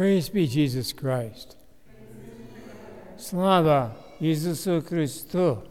Praise 0.00 0.30
be 0.30 0.46
Jesus 0.46 0.94
Christ. 0.94 1.56
Slava 3.18 3.94
Isusu 4.18 4.80
Christu. 4.80 5.62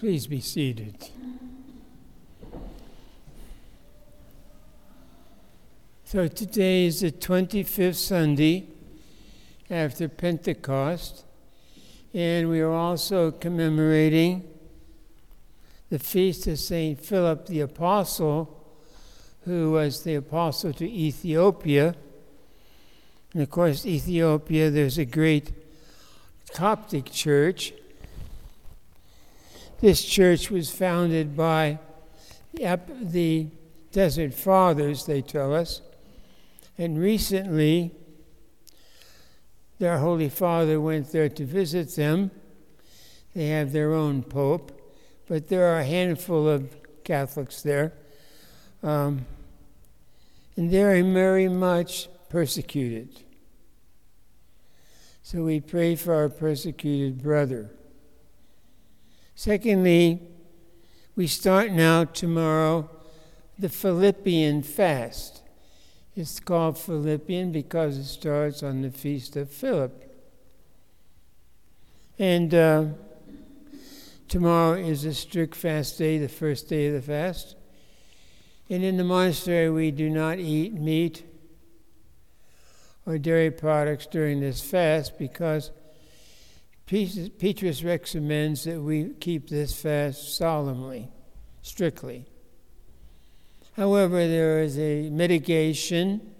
Please 0.00 0.26
be 0.26 0.40
seated. 0.40 0.96
So 6.02 6.26
today 6.26 6.86
is 6.86 7.02
the 7.02 7.12
25th 7.12 7.94
Sunday 7.94 8.66
after 9.70 10.08
Pentecost, 10.08 11.24
and 12.12 12.48
we 12.50 12.60
are 12.60 12.72
also 12.72 13.30
commemorating 13.30 14.42
the 15.88 16.00
feast 16.00 16.48
of 16.48 16.58
St. 16.58 16.98
Philip 16.98 17.46
the 17.46 17.60
Apostle, 17.60 18.74
who 19.44 19.70
was 19.70 20.02
the 20.02 20.16
apostle 20.16 20.72
to 20.72 20.90
Ethiopia. 20.90 21.94
And 23.32 23.42
of 23.42 23.50
course, 23.50 23.86
Ethiopia, 23.86 24.70
there's 24.70 24.98
a 24.98 25.04
great 25.04 25.52
Coptic 26.52 27.12
church. 27.12 27.72
This 29.80 30.04
church 30.04 30.50
was 30.50 30.70
founded 30.70 31.36
by 31.36 31.78
the 32.52 33.46
Desert 33.92 34.34
Fathers, 34.34 35.06
they 35.06 35.22
tell 35.22 35.54
us. 35.54 35.80
And 36.76 36.98
recently, 36.98 37.92
their 39.78 39.98
Holy 39.98 40.28
Father 40.28 40.80
went 40.80 41.12
there 41.12 41.28
to 41.28 41.44
visit 41.44 41.94
them. 41.94 42.30
They 43.34 43.48
have 43.48 43.72
their 43.72 43.94
own 43.94 44.22
pope, 44.22 44.72
but 45.28 45.48
there 45.48 45.66
are 45.66 45.78
a 45.78 45.84
handful 45.84 46.48
of 46.48 46.74
Catholics 47.04 47.62
there. 47.62 47.92
Um, 48.82 49.24
and 50.56 50.70
they're 50.70 51.02
very 51.04 51.48
much 51.48 52.08
persecuted. 52.28 53.22
So 55.30 55.44
we 55.44 55.60
pray 55.60 55.94
for 55.94 56.12
our 56.12 56.28
persecuted 56.28 57.22
brother. 57.22 57.70
Secondly, 59.36 60.22
we 61.14 61.28
start 61.28 61.70
now 61.70 62.02
tomorrow 62.02 62.90
the 63.56 63.68
Philippian 63.68 64.64
fast. 64.64 65.42
It's 66.16 66.40
called 66.40 66.78
Philippian 66.78 67.52
because 67.52 67.96
it 67.96 68.06
starts 68.06 68.64
on 68.64 68.82
the 68.82 68.90
feast 68.90 69.36
of 69.36 69.52
Philip. 69.52 70.12
And 72.18 72.52
uh, 72.52 72.84
tomorrow 74.26 74.72
is 74.72 75.04
a 75.04 75.14
strict 75.14 75.54
fast 75.54 75.96
day, 75.96 76.18
the 76.18 76.28
first 76.28 76.68
day 76.68 76.88
of 76.88 76.94
the 76.94 77.02
fast. 77.02 77.54
And 78.68 78.82
in 78.82 78.96
the 78.96 79.04
monastery, 79.04 79.70
we 79.70 79.92
do 79.92 80.10
not 80.10 80.40
eat 80.40 80.74
meat 80.74 81.22
or 83.10 83.18
dairy 83.18 83.50
products 83.50 84.06
during 84.06 84.38
this 84.38 84.60
fast 84.60 85.18
because 85.18 85.72
Petrus 86.86 87.82
recommends 87.82 88.64
that 88.64 88.80
we 88.80 89.10
keep 89.18 89.48
this 89.48 89.74
fast 89.74 90.36
solemnly, 90.36 91.08
strictly. 91.60 92.24
However, 93.72 94.28
there 94.28 94.62
is 94.62 94.78
a 94.78 95.10
mitigation 95.10 96.34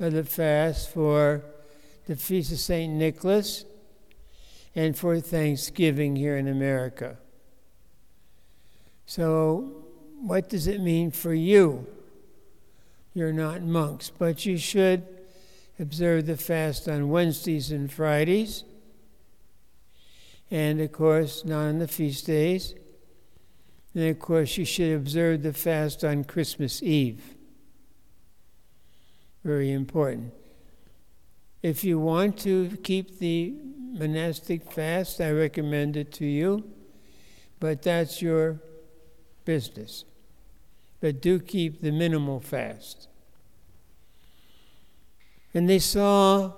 of 0.00 0.14
the 0.14 0.24
fast 0.24 0.90
for 0.90 1.44
the 2.06 2.16
Feast 2.16 2.52
of 2.52 2.58
St. 2.58 2.92
Nicholas 2.92 3.66
and 4.74 4.96
for 4.96 5.20
Thanksgiving 5.20 6.16
here 6.16 6.38
in 6.38 6.48
America. 6.48 7.18
So, 9.04 9.84
what 10.20 10.48
does 10.48 10.66
it 10.66 10.80
mean 10.80 11.10
for 11.10 11.34
you? 11.34 11.86
You're 13.12 13.32
not 13.32 13.62
monks, 13.62 14.10
but 14.10 14.46
you 14.46 14.56
should 14.56 15.15
observe 15.78 16.26
the 16.26 16.36
fast 16.36 16.88
on 16.88 17.08
Wednesdays 17.08 17.70
and 17.70 17.92
Fridays, 17.92 18.64
and 20.50 20.80
of 20.80 20.92
course, 20.92 21.44
not 21.44 21.66
on 21.66 21.78
the 21.78 21.88
feast 21.88 22.26
days. 22.26 22.74
And 23.94 24.10
of 24.10 24.18
course, 24.18 24.58
you 24.58 24.64
should 24.64 24.94
observe 24.94 25.42
the 25.42 25.52
fast 25.52 26.04
on 26.04 26.24
Christmas 26.24 26.82
Eve. 26.82 27.34
Very 29.42 29.72
important. 29.72 30.34
If 31.62 31.82
you 31.82 31.98
want 31.98 32.38
to 32.40 32.76
keep 32.82 33.18
the 33.18 33.54
monastic 33.92 34.70
fast, 34.70 35.20
I 35.20 35.30
recommend 35.30 35.96
it 35.96 36.12
to 36.14 36.26
you, 36.26 36.70
but 37.58 37.82
that's 37.82 38.20
your 38.20 38.60
business. 39.44 40.04
But 41.00 41.22
do 41.22 41.38
keep 41.38 41.80
the 41.80 41.90
minimal 41.90 42.40
fast. 42.40 43.08
And 45.56 45.70
they 45.70 45.78
saw 45.78 46.52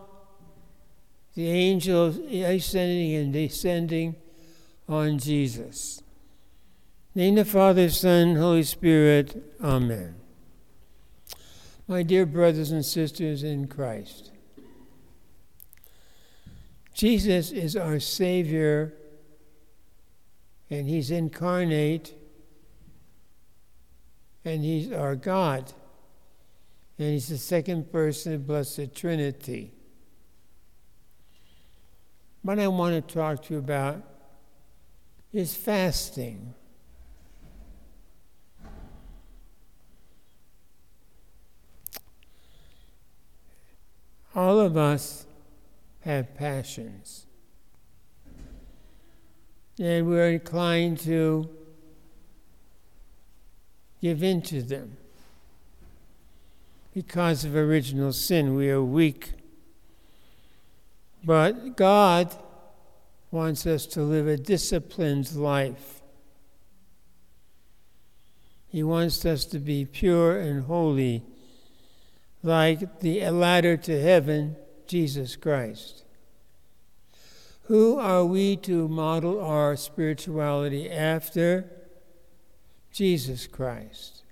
the 1.37 1.49
angels 1.49 2.19
ascending 2.19 3.15
and 3.15 3.33
descending 3.33 4.17
on 4.89 5.21
Jesus. 5.21 6.03
Name 7.15 7.37
the 7.37 7.45
Father, 7.45 7.91
Son, 7.91 8.35
Holy 8.35 8.65
Spirit. 8.65 9.55
Amen. 9.63 10.17
My 11.87 12.03
dear 12.03 12.27
brothers 12.27 12.73
and 12.73 12.85
sisters 12.85 13.45
in 13.45 13.69
Christ, 13.69 14.33
Jesus 16.93 17.53
is 17.53 17.77
our 17.77 18.01
Savior, 18.01 18.95
and 20.71 20.89
He's 20.89 21.13
incarnate, 21.13 22.15
and 24.45 24.65
He's 24.65 24.91
our 24.91 25.15
God 25.15 25.73
and 26.99 27.13
he's 27.13 27.29
the 27.29 27.39
second 27.39 27.93
person 27.93 28.35
of 28.35 28.47
Blessed 28.47 28.93
Trinity. 28.95 29.73
What 32.43 32.59
I 32.59 32.67
want 32.67 32.95
to 32.95 33.15
talk 33.15 33.45
to 33.45 33.55
you 33.55 33.61
about 33.61 34.03
is 35.33 35.55
fasting. 35.55 36.55
All 44.35 44.59
of 44.59 44.77
us 44.77 45.27
have 46.01 46.35
passions. 46.35 47.27
And 49.79 50.09
we're 50.09 50.31
inclined 50.31 50.99
to 51.01 51.49
give 54.01 54.25
in 54.25 54.43
to 54.43 54.63
them 54.63 54.97
because 56.99 57.45
of 57.45 57.55
original 57.55 58.13
sin. 58.13 58.57
We 58.57 58.69
are 58.71 58.83
weak. 58.83 59.31
But 61.23 61.77
God 61.77 62.35
wants 63.31 63.69
us 63.69 63.87
to 63.87 64.03
live 64.03 64.27
a 64.27 64.37
disciplined 64.37 65.33
life. 65.37 66.03
He 68.67 68.83
wants 68.83 69.25
us 69.25 69.45
to 69.45 69.61
be 69.61 69.85
pure 69.85 70.41
and 70.41 70.65
holy, 70.65 71.23
like 72.43 72.99
the 72.99 73.31
ladder 73.31 73.77
to 73.77 74.03
heaven, 74.03 74.57
Jesus 74.89 75.37
Christ. 75.37 76.03
Who 77.67 77.97
are 77.97 78.25
we 78.25 78.57
to 78.57 78.89
model 78.89 79.41
our 79.41 79.77
spirituality 79.77 80.91
after? 80.91 81.71
Jesus 82.91 83.47
Christ. 83.47 84.25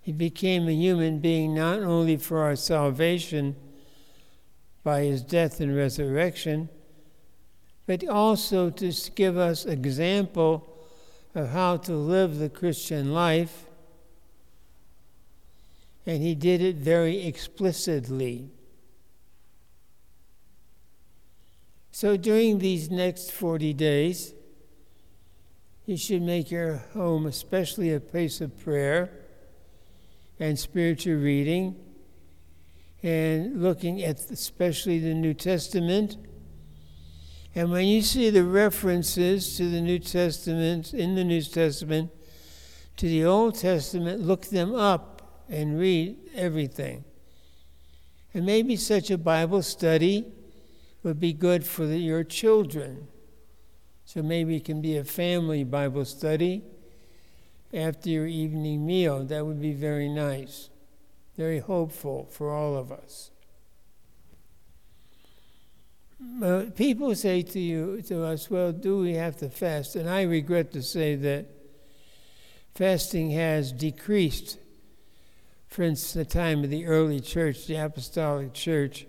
He 0.00 0.12
became 0.12 0.66
a 0.66 0.72
human 0.72 1.18
being 1.18 1.54
not 1.54 1.80
only 1.80 2.16
for 2.16 2.38
our 2.38 2.56
salvation 2.56 3.56
by 4.82 5.02
his 5.02 5.22
death 5.22 5.60
and 5.60 5.76
resurrection, 5.76 6.68
but 7.86 8.06
also 8.08 8.70
to 8.70 8.92
give 9.14 9.36
us 9.36 9.66
example 9.66 10.66
of 11.34 11.50
how 11.50 11.76
to 11.76 11.92
live 11.92 12.38
the 12.38 12.48
Christian 12.48 13.12
life. 13.12 13.66
And 16.06 16.22
he 16.22 16.34
did 16.34 16.62
it 16.62 16.76
very 16.76 17.26
explicitly. 17.26 18.48
So 21.92 22.16
during 22.16 22.58
these 22.58 22.90
next 22.90 23.32
40 23.32 23.74
days, 23.74 24.32
you 25.84 25.96
should 25.96 26.22
make 26.22 26.50
your 26.50 26.76
home 26.94 27.26
especially 27.26 27.92
a 27.92 28.00
place 28.00 28.40
of 28.40 28.58
prayer 28.58 29.10
and 30.40 30.58
spiritual 30.58 31.16
reading 31.16 31.76
and 33.02 33.62
looking 33.62 34.02
at 34.02 34.18
especially 34.30 34.98
the 34.98 35.14
New 35.14 35.34
Testament. 35.34 36.16
And 37.54 37.70
when 37.70 37.86
you 37.86 38.00
see 38.00 38.30
the 38.30 38.44
references 38.44 39.56
to 39.58 39.70
the 39.70 39.80
New 39.80 39.98
Testament, 39.98 40.94
in 40.94 41.14
the 41.14 41.24
New 41.24 41.42
Testament, 41.42 42.10
to 42.96 43.06
the 43.06 43.24
Old 43.24 43.54
Testament, 43.56 44.20
look 44.22 44.46
them 44.46 44.74
up 44.74 45.44
and 45.48 45.78
read 45.78 46.16
everything. 46.34 47.04
And 48.32 48.46
maybe 48.46 48.76
such 48.76 49.10
a 49.10 49.18
Bible 49.18 49.62
study 49.62 50.26
would 51.02 51.20
be 51.20 51.32
good 51.32 51.64
for 51.64 51.86
the, 51.86 51.98
your 51.98 52.24
children. 52.24 53.08
So 54.04 54.22
maybe 54.22 54.56
it 54.56 54.64
can 54.64 54.80
be 54.80 54.96
a 54.96 55.04
family 55.04 55.64
Bible 55.64 56.04
study 56.04 56.62
after 57.72 58.08
your 58.10 58.26
evening 58.26 58.84
meal. 58.86 59.24
That 59.24 59.46
would 59.46 59.60
be 59.60 59.72
very 59.72 60.08
nice. 60.08 60.68
very 61.36 61.60
hopeful 61.60 62.26
for 62.30 62.52
all 62.52 62.76
of 62.76 62.92
us. 62.92 63.30
Uh, 66.42 66.64
people 66.76 67.14
say 67.14 67.40
to 67.40 67.58
you 67.58 68.02
to 68.02 68.24
us, 68.24 68.50
"Well, 68.50 68.72
do 68.72 68.98
we 68.98 69.14
have 69.14 69.38
to 69.38 69.48
fast?" 69.48 69.96
And 69.96 70.06
I 70.06 70.22
regret 70.22 70.70
to 70.72 70.82
say 70.82 71.14
that 71.16 71.46
fasting 72.74 73.30
has 73.30 73.72
decreased 73.72 74.58
since 75.70 76.12
the 76.12 76.26
time 76.26 76.62
of 76.62 76.68
the 76.68 76.84
early 76.84 77.20
church, 77.20 77.66
the 77.66 77.76
apostolic 77.76 78.52
church, 78.52 79.06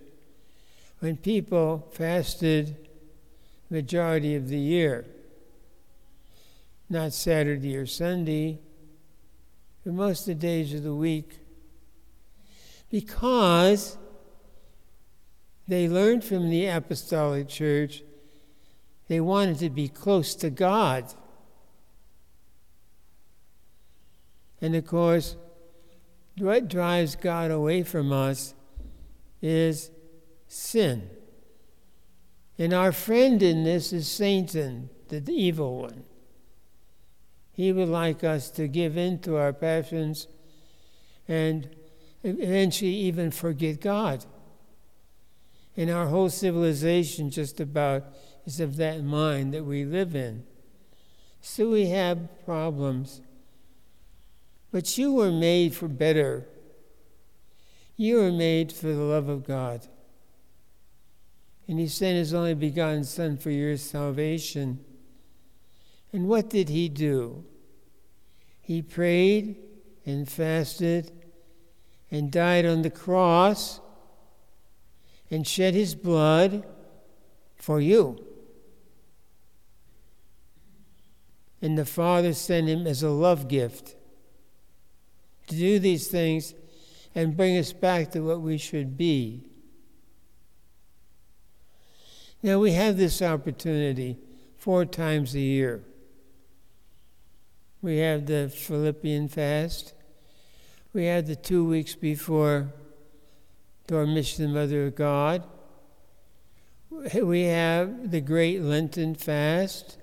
when 0.99 1.17
people 1.17 1.89
fasted 1.91 2.77
majority 3.69 4.35
of 4.35 4.47
the 4.47 4.59
year, 4.59 5.05
not 6.91 7.13
Saturday 7.13 7.75
or 7.77 7.85
Sunday, 7.85 8.59
but 9.83 9.93
most 9.93 10.21
of 10.21 10.25
the 10.27 10.35
days 10.35 10.73
of 10.73 10.83
the 10.83 10.93
week, 10.93 11.39
because 12.89 13.97
they 15.67 15.87
learned 15.87 16.23
from 16.23 16.49
the 16.49 16.67
apostolic 16.67 17.47
church 17.47 18.03
they 19.07 19.19
wanted 19.19 19.59
to 19.59 19.69
be 19.69 19.87
close 19.87 20.35
to 20.35 20.49
God. 20.49 21.13
And 24.61 24.75
of 24.75 24.85
course, 24.85 25.35
what 26.37 26.69
drives 26.69 27.15
God 27.15 27.51
away 27.51 27.83
from 27.83 28.13
us 28.13 28.53
is 29.41 29.91
sin. 30.47 31.09
And 32.57 32.73
our 32.73 32.91
friend 32.91 33.41
in 33.41 33.63
this 33.63 33.91
is 33.91 34.07
Satan, 34.07 34.89
the 35.09 35.23
evil 35.29 35.79
one. 35.79 36.05
He 37.61 37.71
would 37.71 37.89
like 37.89 38.23
us 38.23 38.49
to 38.53 38.67
give 38.67 38.97
in 38.97 39.19
to 39.19 39.37
our 39.37 39.53
passions 39.53 40.25
and 41.27 41.69
eventually 42.23 42.89
even 42.89 43.29
forget 43.29 43.79
God. 43.79 44.25
And 45.77 45.91
our 45.91 46.07
whole 46.07 46.31
civilization 46.31 47.29
just 47.29 47.59
about 47.59 48.05
is 48.47 48.59
of 48.59 48.77
that 48.77 49.03
mind 49.03 49.53
that 49.53 49.63
we 49.63 49.85
live 49.85 50.15
in. 50.15 50.43
So 51.39 51.69
we 51.69 51.89
have 51.89 52.43
problems. 52.45 53.21
But 54.71 54.97
you 54.97 55.13
were 55.13 55.31
made 55.31 55.75
for 55.75 55.87
better. 55.87 56.47
You 57.95 58.21
were 58.21 58.31
made 58.31 58.71
for 58.71 58.87
the 58.87 59.03
love 59.03 59.29
of 59.29 59.45
God. 59.45 59.85
And 61.67 61.77
He 61.77 61.87
sent 61.87 62.17
His 62.17 62.33
only 62.33 62.55
begotten 62.55 63.03
Son 63.03 63.37
for 63.37 63.51
your 63.51 63.77
salvation. 63.77 64.83
And 66.11 66.27
what 66.27 66.49
did 66.49 66.69
He 66.69 66.89
do? 66.89 67.45
He 68.71 68.81
prayed 68.81 69.57
and 70.05 70.29
fasted 70.29 71.11
and 72.09 72.31
died 72.31 72.65
on 72.65 72.83
the 72.83 72.89
cross 72.89 73.81
and 75.29 75.45
shed 75.45 75.73
His 75.73 75.93
blood 75.93 76.65
for 77.57 77.81
you. 77.81 78.25
And 81.61 81.77
the 81.77 81.83
Father 81.83 82.31
sent 82.31 82.69
Him 82.69 82.87
as 82.87 83.03
a 83.03 83.09
love 83.09 83.49
gift 83.49 83.97
to 85.47 85.55
do 85.55 85.77
these 85.77 86.07
things 86.07 86.53
and 87.13 87.35
bring 87.35 87.57
us 87.57 87.73
back 87.73 88.11
to 88.11 88.21
what 88.21 88.39
we 88.39 88.57
should 88.57 88.95
be. 88.95 89.49
Now, 92.41 92.59
we 92.59 92.71
have 92.71 92.95
this 92.95 93.21
opportunity 93.21 94.17
four 94.55 94.85
times 94.85 95.35
a 95.35 95.41
year. 95.41 95.83
We 97.81 97.97
have 97.97 98.27
the 98.27 98.47
Philippian 98.49 99.27
fast. 99.27 99.93
We 100.93 101.05
have 101.05 101.25
the 101.25 101.35
two 101.35 101.65
weeks 101.65 101.95
before 101.95 102.71
Dormition, 103.87 104.45
the 104.45 104.53
Mother 104.53 104.87
of 104.87 104.95
God. 104.95 105.43
We 106.91 107.43
have 107.43 108.11
the 108.11 108.21
Great 108.21 108.61
Lenten 108.61 109.15
fast. 109.15 109.97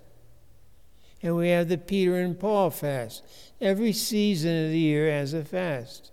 And 1.22 1.36
we 1.36 1.50
have 1.50 1.68
the 1.68 1.78
Peter 1.78 2.16
and 2.16 2.38
Paul 2.38 2.70
fast. 2.70 3.22
Every 3.60 3.92
season 3.92 4.66
of 4.66 4.70
the 4.70 4.78
year 4.78 5.10
has 5.10 5.32
a 5.32 5.44
fast. 5.44 6.10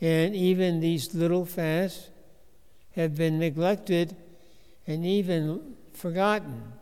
And 0.00 0.34
even 0.34 0.80
these 0.80 1.14
little 1.14 1.44
fasts 1.44 2.08
have 2.96 3.16
been 3.16 3.38
neglected 3.38 4.16
and 4.86 5.04
even 5.04 5.76
forgotten. 5.92 6.72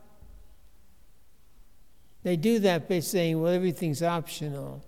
They 2.23 2.35
do 2.35 2.59
that 2.59 2.89
by 2.89 2.99
saying, 2.99 3.41
well, 3.41 3.53
everything's 3.53 4.03
optional. 4.03 4.83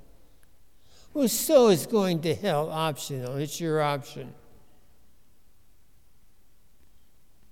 Well, 1.13 1.27
so 1.27 1.69
is 1.69 1.85
going 1.85 2.21
to 2.21 2.35
hell 2.35 2.69
optional. 2.69 3.37
It's 3.37 3.59
your 3.59 3.81
option. 3.81 4.33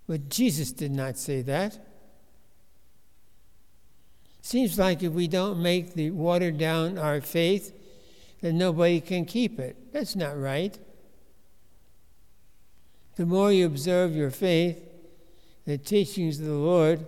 But 0.08 0.30
Jesus 0.30 0.72
did 0.72 0.92
not 0.92 1.18
say 1.18 1.42
that. 1.44 1.78
Seems 4.42 4.80
like 4.80 5.04
if 5.04 5.14
we 5.14 5.28
don't 5.28 5.62
make 5.62 5.94
the 5.94 6.12
water 6.12 6.52
down 6.52 6.98
our 6.98 7.22
faith, 7.22 7.76
then 8.42 8.58
nobody 8.58 9.02
can 9.02 9.26
keep 9.26 9.60
it. 9.60 9.94
That's 9.94 10.16
not 10.16 10.40
right. 10.40 10.78
The 13.16 13.26
more 13.26 13.52
you 13.52 13.66
observe 13.66 14.16
your 14.16 14.32
faith, 14.32 14.82
the 15.66 15.78
teachings 15.78 16.40
of 16.40 16.46
the 16.46 16.54
Lord, 16.54 17.06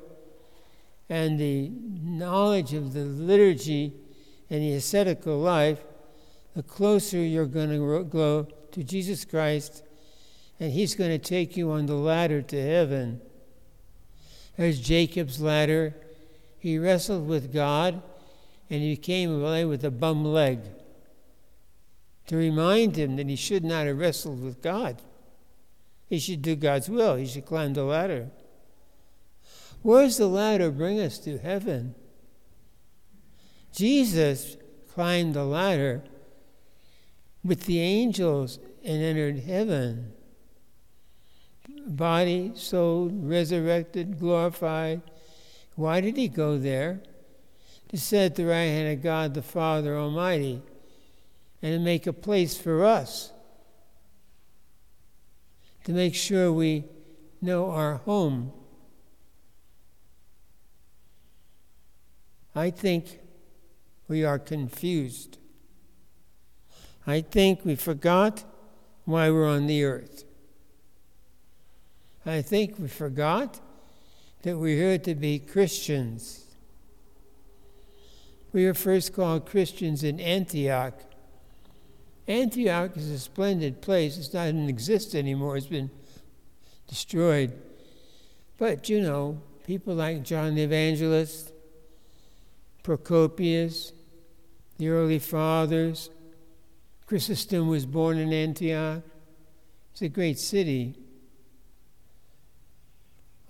and 1.12 1.38
the 1.38 1.70
knowledge 2.02 2.74
of 2.74 2.94
the 2.94 3.04
liturgy 3.04 3.92
and 4.50 4.62
the 4.62 4.76
ascetical 4.76 5.38
life, 5.38 5.84
the 6.56 6.64
closer 6.64 7.18
you're 7.18 7.46
going 7.46 7.70
to 7.70 8.06
go 8.06 8.48
to 8.72 8.82
Jesus 8.82 9.26
Christ, 9.26 9.84
and 10.58 10.72
He's 10.72 10.96
going 10.96 11.10
to 11.10 11.18
take 11.18 11.58
you 11.58 11.70
on 11.72 11.86
the 11.86 11.96
ladder 11.96 12.42
to 12.42 12.62
heaven. 12.62 13.20
There's 14.56 14.80
Jacob's 14.80 15.42
ladder 15.42 15.94
he 16.58 16.78
wrestled 16.78 17.28
with 17.28 17.52
God 17.52 18.02
and 18.70 18.82
he 18.82 18.96
came 18.96 19.36
away 19.36 19.66
with 19.66 19.84
a 19.84 19.92
bum 19.92 20.24
leg 20.24 20.62
to 22.28 22.38
remind 22.38 22.96
him 22.96 23.18
that 23.18 23.28
he 23.28 23.36
should 23.36 23.66
not 23.66 23.86
have 23.86 23.98
wrestled 23.98 24.42
with 24.42 24.62
God. 24.62 25.02
He 26.08 26.20
should 26.20 26.42
do 26.42 26.56
God's 26.56 26.90
will, 26.90 27.16
he 27.16 27.26
should 27.26 27.46
climb 27.46 27.74
the 27.74 27.84
ladder. 27.84 28.30
Where 29.82 30.04
does 30.04 30.18
the 30.18 30.28
ladder 30.28 30.72
bring 30.72 31.00
us 31.00 31.18
to 31.20 31.38
heaven? 31.38 31.96
Jesus 33.74 34.58
climbed 34.94 35.34
the 35.34 35.46
ladder 35.46 36.04
with 37.44 37.66
the 37.66 37.80
angels 37.80 38.60
and 38.84 39.02
entered 39.02 39.40
heaven. 39.40 40.14
Body, 41.88 42.52
soul, 42.56 43.10
resurrected, 43.12 44.20
glorified, 44.20 45.02
why 45.76 46.02
did 46.02 46.18
he 46.18 46.28
go 46.28 46.58
there? 46.58 47.02
To 47.90 47.98
sit 47.98 48.20
at 48.24 48.36
the 48.36 48.46
right 48.46 48.66
hand 48.66 48.98
of 48.98 49.04
God 49.04 49.34
the 49.34 49.42
Father 49.42 49.98
Almighty 49.98 50.62
and 51.62 51.74
to 51.74 51.80
make 51.80 52.08
a 52.08 52.14
place 52.14 52.58
for 52.58 52.86
us. 52.86 53.32
To 55.86 55.92
make 55.92 56.16
sure 56.16 56.54
we 56.54 56.86
know 57.42 57.72
our 57.72 57.96
home. 57.98 58.54
I 62.56 62.70
think 62.70 63.20
we 64.08 64.24
are 64.26 64.40
confused. 64.40 65.38
I 67.08 67.22
think 67.22 67.66
we 67.66 67.76
forgot 67.76 68.44
why 69.06 69.32
we're 69.32 69.48
on 69.48 69.68
the 69.68 69.84
earth. 69.84 70.26
I 72.26 72.42
think 72.42 72.78
we 72.78 72.88
forgot 72.88 73.60
that 74.44 74.58
we're 74.58 74.76
here 74.76 74.98
to 75.00 75.16
be 75.16 75.40
Christians. 75.40 76.46
We 78.54 78.66
were 78.66 78.74
first 78.74 79.14
called 79.14 79.46
Christians 79.46 80.04
in 80.04 80.20
Antioch. 80.20 81.00
Antioch 82.28 82.96
is 82.98 83.10
a 83.10 83.20
splendid 83.20 83.82
place. 83.82 84.18
It 84.18 84.32
doesn't 84.32 84.70
exist 84.70 85.16
anymore, 85.16 85.58
it's 85.58 85.68
been 85.68 85.90
destroyed. 86.88 87.54
But 88.58 88.90
you 88.90 89.02
know, 89.02 89.42
people 89.66 89.96
like 89.96 90.24
John 90.24 90.56
the 90.56 90.64
Evangelist, 90.64 91.51
Procopius, 92.84 93.94
the 94.78 94.90
early 94.90 95.20
fathers, 95.20 96.10
Chrysostom 97.06 97.68
was 97.68 97.86
born 97.86 98.18
in 98.18 98.32
Antioch. 98.32 99.04
It's 99.92 100.02
a 100.02 100.10
great 100.10 100.40
city 100.40 100.96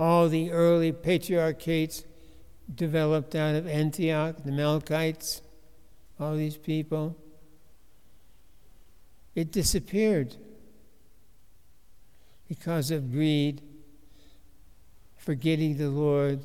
all 0.02 0.30
the 0.30 0.50
early 0.50 0.92
patriarchates 0.92 2.06
developed 2.74 3.36
out 3.36 3.54
of 3.54 3.68
Antioch, 3.68 4.36
the 4.44 4.50
Melkites, 4.50 5.42
all 6.20 6.36
these 6.36 6.58
people. 6.58 7.16
It 9.36 9.52
disappeared 9.52 10.36
because 12.48 12.90
of 12.90 13.12
greed, 13.12 13.62
forgetting 15.18 15.78
the 15.78 15.90
Lord. 15.90 16.40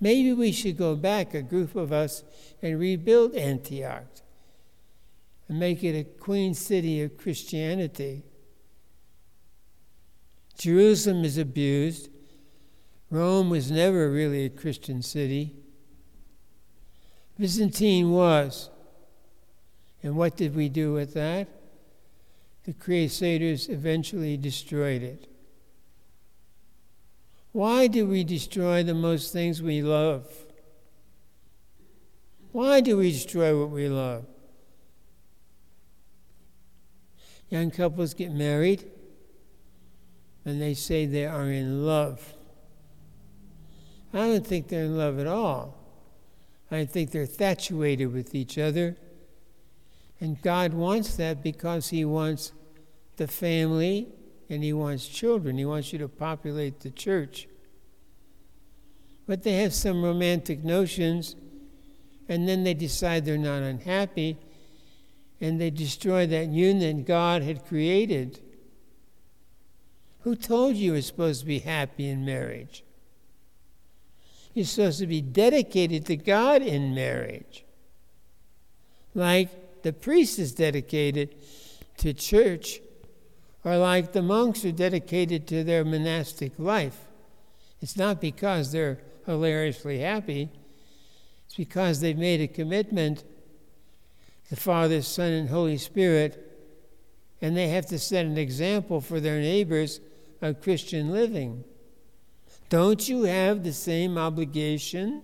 Maybe 0.00 0.32
we 0.32 0.52
should 0.52 0.76
go 0.76 0.94
back, 0.94 1.34
a 1.34 1.42
group 1.42 1.74
of 1.74 1.92
us, 1.92 2.22
and 2.62 2.78
rebuild 2.78 3.34
Antioch. 3.34 4.06
and 5.48 5.58
make 5.58 5.82
it 5.82 5.98
a 5.98 6.04
queen 6.04 6.52
city 6.52 7.00
of 7.02 7.16
Christianity. 7.16 8.22
Jerusalem 10.58 11.24
is 11.24 11.38
abused. 11.38 12.10
Rome 13.10 13.48
was 13.48 13.70
never 13.70 14.10
really 14.10 14.44
a 14.44 14.50
Christian 14.50 15.00
city. 15.00 15.54
Byzantine 17.38 18.10
was. 18.10 18.68
And 20.02 20.16
what 20.16 20.36
did 20.36 20.54
we 20.54 20.68
do 20.68 20.92
with 20.92 21.14
that? 21.14 21.48
The 22.64 22.74
Crusaders 22.74 23.68
eventually 23.68 24.36
destroyed 24.36 25.02
it. 25.02 25.26
Why 27.52 27.86
do 27.86 28.06
we 28.06 28.24
destroy 28.24 28.82
the 28.82 28.94
most 28.94 29.32
things 29.32 29.62
we 29.62 29.82
love? 29.82 30.26
Why 32.52 32.80
do 32.80 32.96
we 32.96 33.12
destroy 33.12 33.58
what 33.58 33.70
we 33.70 33.88
love? 33.88 34.24
Young 37.48 37.70
couples 37.70 38.14
get 38.14 38.32
married 38.32 38.84
and 40.44 40.60
they 40.60 40.74
say 40.74 41.06
they 41.06 41.26
are 41.26 41.50
in 41.50 41.86
love. 41.86 42.34
I 44.12 44.18
don't 44.18 44.46
think 44.46 44.68
they're 44.68 44.84
in 44.84 44.96
love 44.96 45.18
at 45.18 45.26
all. 45.26 45.74
I 46.70 46.84
think 46.84 47.10
they're 47.10 47.22
infatuated 47.22 48.12
with 48.12 48.34
each 48.34 48.58
other. 48.58 48.96
And 50.20 50.40
God 50.42 50.74
wants 50.74 51.16
that 51.16 51.42
because 51.42 51.88
He 51.88 52.04
wants 52.04 52.52
the 53.16 53.26
family 53.26 54.08
and 54.48 54.62
He 54.62 54.72
wants 54.72 55.06
children. 55.06 55.58
He 55.58 55.64
wants 55.64 55.92
you 55.92 55.98
to 55.98 56.08
populate 56.08 56.80
the 56.80 56.90
church. 56.90 57.48
But 59.26 59.42
they 59.42 59.58
have 59.58 59.74
some 59.74 60.02
romantic 60.02 60.64
notions, 60.64 61.36
and 62.28 62.48
then 62.48 62.64
they 62.64 62.74
decide 62.74 63.24
they're 63.24 63.36
not 63.38 63.62
unhappy, 63.62 64.38
and 65.40 65.60
they 65.60 65.70
destroy 65.70 66.26
that 66.26 66.48
union 66.48 67.04
God 67.04 67.42
had 67.42 67.66
created. 67.66 68.40
Who 70.20 70.34
told 70.34 70.76
you 70.76 70.86
you 70.86 70.92
were 70.92 71.02
supposed 71.02 71.40
to 71.40 71.46
be 71.46 71.60
happy 71.60 72.08
in 72.08 72.24
marriage? 72.24 72.82
You're 74.54 74.64
supposed 74.64 74.98
to 75.00 75.06
be 75.06 75.20
dedicated 75.20 76.06
to 76.06 76.16
God 76.16 76.62
in 76.62 76.94
marriage. 76.94 77.64
Like 79.14 79.82
the 79.82 79.92
priest 79.92 80.38
is 80.38 80.52
dedicated 80.52 81.36
to 81.98 82.12
church, 82.12 82.80
or 83.68 83.76
like 83.76 84.12
the 84.12 84.22
monks 84.22 84.64
are 84.64 84.72
dedicated 84.72 85.46
to 85.46 85.62
their 85.62 85.84
monastic 85.84 86.58
life. 86.58 86.96
It's 87.82 87.98
not 87.98 88.18
because 88.18 88.72
they're 88.72 88.98
hilariously 89.26 89.98
happy, 89.98 90.48
it's 91.44 91.54
because 91.54 92.00
they've 92.00 92.16
made 92.16 92.40
a 92.40 92.48
commitment 92.48 93.24
the 94.48 94.56
Father, 94.56 95.02
Son, 95.02 95.30
and 95.32 95.50
Holy 95.50 95.76
Spirit, 95.76 96.42
and 97.42 97.54
they 97.54 97.68
have 97.68 97.84
to 97.84 97.98
set 97.98 98.24
an 98.24 98.38
example 98.38 99.02
for 99.02 99.20
their 99.20 99.38
neighbors 99.38 100.00
of 100.40 100.62
Christian 100.62 101.10
living. 101.10 101.62
Don't 102.70 103.06
you 103.06 103.24
have 103.24 103.64
the 103.64 103.74
same 103.74 104.16
obligation? 104.16 105.20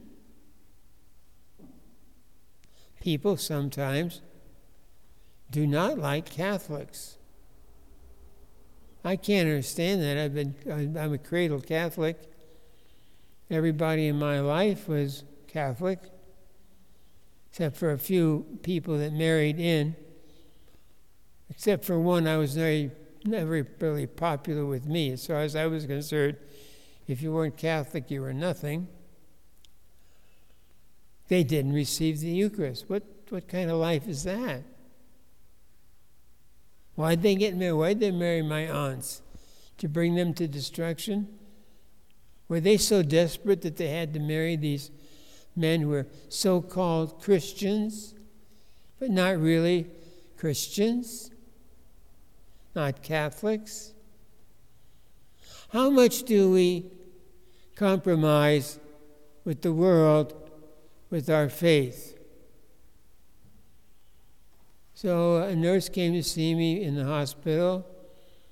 People 3.00 3.38
sometimes 3.38 4.20
do 5.50 5.66
not 5.66 5.98
like 5.98 6.28
Catholics. 6.28 7.16
I 9.04 9.16
can't 9.16 9.48
understand 9.48 10.00
that. 10.02 10.16
I've 10.16 10.34
been 10.34 10.54
I'm 10.98 11.12
a 11.12 11.18
cradle 11.18 11.60
Catholic. 11.60 12.18
Everybody 13.50 14.06
in 14.08 14.18
my 14.18 14.40
life 14.40 14.88
was 14.88 15.24
Catholic, 15.46 15.98
except 17.50 17.76
for 17.76 17.92
a 17.92 17.98
few 17.98 18.46
people 18.62 18.96
that 18.98 19.12
married 19.12 19.60
in. 19.60 19.94
Except 21.50 21.84
for 21.84 21.98
one, 21.98 22.26
I 22.26 22.38
was 22.38 22.54
very 22.54 22.90
never 23.24 23.66
really 23.78 24.06
popular 24.06 24.64
with 24.64 24.86
me. 24.86 25.10
As 25.10 25.26
far 25.26 25.40
as 25.40 25.54
I 25.54 25.66
was 25.66 25.84
concerned, 25.84 26.36
if 27.06 27.20
you 27.20 27.32
weren't 27.32 27.58
Catholic, 27.58 28.10
you 28.10 28.22
were 28.22 28.32
nothing. 28.32 28.88
They 31.28 31.44
didn't 31.44 31.72
receive 31.72 32.20
the 32.20 32.28
Eucharist. 32.28 32.88
What, 32.88 33.02
what 33.28 33.48
kind 33.48 33.70
of 33.70 33.76
life 33.76 34.08
is 34.08 34.24
that? 34.24 34.62
Why'd 36.96 37.22
they 37.22 37.34
get 37.34 37.56
married? 37.56 37.72
Why'd 37.72 38.00
they 38.00 38.10
marry 38.10 38.42
my 38.42 38.68
aunts? 38.68 39.22
To 39.78 39.88
bring 39.88 40.14
them 40.14 40.34
to 40.34 40.46
destruction? 40.46 41.28
Were 42.48 42.60
they 42.60 42.76
so 42.76 43.02
desperate 43.02 43.62
that 43.62 43.76
they 43.76 43.88
had 43.88 44.14
to 44.14 44.20
marry 44.20 44.56
these 44.56 44.90
men 45.56 45.80
who 45.80 45.88
were 45.88 46.06
so 46.28 46.60
called 46.60 47.20
Christians, 47.20 48.14
but 48.98 49.10
not 49.10 49.38
really 49.38 49.86
Christians? 50.36 51.30
Not 52.74 53.02
Catholics? 53.02 53.92
How 55.70 55.90
much 55.90 56.22
do 56.22 56.50
we 56.52 56.90
compromise 57.74 58.78
with 59.44 59.62
the 59.62 59.72
world 59.72 60.34
with 61.10 61.28
our 61.28 61.48
faith? 61.48 62.13
So 65.04 65.36
a 65.36 65.54
nurse 65.54 65.90
came 65.90 66.14
to 66.14 66.22
see 66.22 66.54
me 66.54 66.82
in 66.82 66.94
the 66.94 67.04
hospital. 67.04 67.86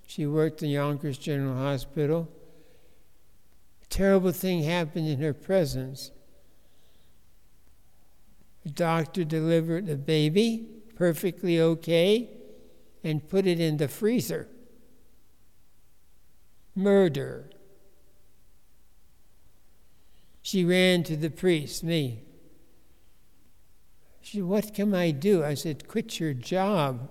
She 0.07 0.27
worked 0.27 0.63
in 0.63 0.69
Yonkers 0.69 1.17
General 1.17 1.57
Hospital. 1.57 2.29
A 3.83 3.87
terrible 3.87 4.33
thing 4.33 4.63
happened 4.63 5.09
in 5.09 5.19
her 5.23 5.33
presence. 5.33 6.11
The 8.65 8.71
doctor 8.71 9.25
delivered 9.25 9.87
the 9.87 9.97
baby, 9.97 10.67
perfectly 10.95 11.59
okay, 11.59 12.29
and 13.03 13.27
put 13.27 13.47
it 13.47 13.59
in 13.59 13.79
the 13.79 13.89
freezer 13.89 14.47
murder. 16.75 17.49
She 20.43 20.67
ran 20.67 21.03
to 21.05 21.17
the 21.17 21.31
priest, 21.31 21.83
me. 21.83 22.25
She 24.23 24.39
said, 24.39 24.45
What 24.45 24.75
can 24.75 24.95
I 24.95 25.11
do? 25.11 25.45
I 25.45 25.55
said, 25.55 25.87
Quit 25.87 26.19
your 26.19 26.33
job. 26.33 27.11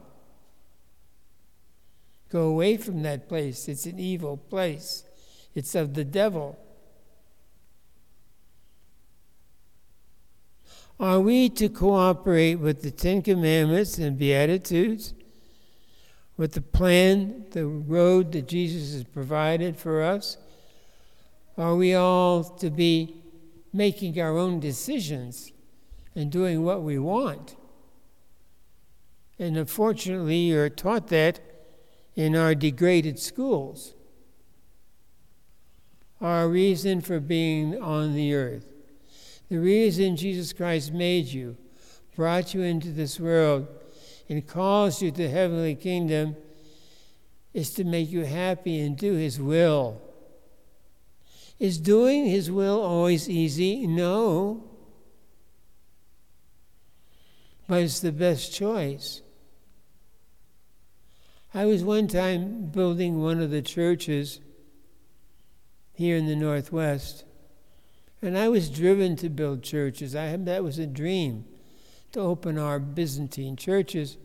Go 2.29 2.47
away 2.47 2.77
from 2.77 3.03
that 3.03 3.29
place. 3.29 3.67
It's 3.67 3.85
an 3.85 3.99
evil 3.99 4.37
place, 4.37 5.03
it's 5.53 5.75
of 5.75 5.93
the 5.93 6.05
devil. 6.05 6.57
Are 10.99 11.19
we 11.19 11.49
to 11.49 11.67
cooperate 11.67 12.55
with 12.55 12.81
the 12.83 12.91
Ten 12.91 13.21
Commandments 13.21 13.97
and 13.97 14.17
Beatitudes? 14.17 15.13
with 16.41 16.53
the 16.53 16.61
plan, 16.61 17.45
the 17.51 17.67
road 17.67 18.31
that 18.31 18.47
Jesus 18.47 18.93
has 18.93 19.03
provided 19.03 19.77
for 19.77 20.01
us? 20.01 20.37
Are 21.55 21.75
we 21.75 21.93
all 21.93 22.43
to 22.43 22.71
be 22.71 23.21
making 23.71 24.19
our 24.19 24.35
own 24.35 24.59
decisions 24.59 25.51
and 26.15 26.31
doing 26.31 26.63
what 26.63 26.83
we 26.83 26.97
want? 26.97 27.55
And 29.39 29.57
unfortunately, 29.57 30.37
you're 30.37 30.69
taught 30.69 31.07
that 31.07 31.39
in 32.15 32.35
our 32.35 32.53
degraded 32.53 33.19
schools. 33.19 33.93
Our 36.19 36.47
reason 36.47 37.01
for 37.01 37.19
being 37.19 37.81
on 37.81 38.13
the 38.13 38.35
earth, 38.35 38.67
the 39.49 39.57
reason 39.57 40.15
Jesus 40.15 40.53
Christ 40.53 40.93
made 40.93 41.25
you, 41.25 41.57
brought 42.15 42.53
you 42.53 42.61
into 42.61 42.91
this 42.91 43.19
world 43.19 43.67
and 44.29 44.45
calls 44.45 45.01
you 45.01 45.09
to 45.11 45.23
the 45.23 45.29
heavenly 45.29 45.75
kingdom 45.75 46.35
is 47.53 47.71
to 47.71 47.83
make 47.83 48.11
you 48.11 48.23
happy 48.23 48.79
and 48.79 48.95
do 48.95 49.13
His 49.13 49.41
will. 49.41 50.01
Is 51.59 51.79
doing 51.79 52.25
His 52.25 52.49
will 52.51 52.81
always 52.81 53.27
easy? 53.27 53.87
No. 53.87 54.70
It's 57.79 58.01
the 58.01 58.11
best 58.11 58.53
choice. 58.53 59.21
I 61.53 61.65
was 61.65 61.83
one 61.83 62.07
time 62.07 62.65
building 62.65 63.21
one 63.21 63.39
of 63.39 63.49
the 63.49 63.61
churches 63.61 64.41
here 65.93 66.17
in 66.17 66.27
the 66.27 66.35
Northwest, 66.35 67.23
and 68.21 68.37
I 68.37 68.49
was 68.49 68.69
driven 68.69 69.15
to 69.17 69.29
build 69.29 69.63
churches. 69.63 70.15
I, 70.15 70.35
that 70.35 70.63
was 70.63 70.79
a 70.79 70.87
dream 70.87 71.45
to 72.11 72.19
open 72.19 72.57
our 72.57 72.79
Byzantine 72.79 73.55
churches 73.55 74.17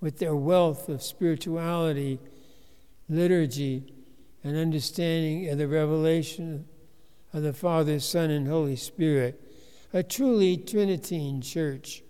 with 0.00 0.18
their 0.18 0.36
wealth 0.36 0.88
of 0.88 1.02
spirituality, 1.02 2.18
liturgy, 3.08 3.92
and 4.44 4.56
understanding 4.56 5.48
of 5.48 5.58
the 5.58 5.68
revelation 5.68 6.66
of 7.32 7.42
the 7.42 7.52
Father, 7.52 8.00
Son, 8.00 8.30
and 8.30 8.48
Holy 8.48 8.76
Spirit, 8.76 9.40
a 9.94 10.02
truly 10.02 10.58
Trinitine 10.58 11.42
church. 11.42 12.02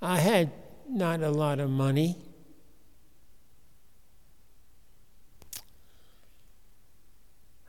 I 0.00 0.18
had 0.18 0.52
not 0.88 1.22
a 1.22 1.30
lot 1.30 1.58
of 1.58 1.70
money. 1.70 2.16